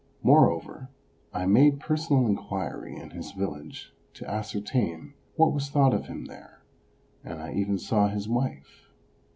Moreover, 0.23 0.89
I 1.31 1.45
made 1.45 1.79
personal 1.79 2.25
inquiry 2.25 2.95
in 2.97 3.11
his 3.11 3.33
village 3.33 3.93
to 4.15 4.27
ascertain 4.27 5.13
what 5.35 5.53
was 5.53 5.69
thought 5.69 5.93
of 5.93 6.07
him 6.07 6.25
there, 6.25 6.63
and 7.23 7.39
I 7.39 7.53
even 7.53 7.77
saw 7.77 8.07
his 8.07 8.27
wife. 8.27 8.89